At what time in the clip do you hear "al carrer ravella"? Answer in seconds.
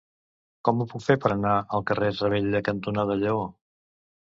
1.79-2.67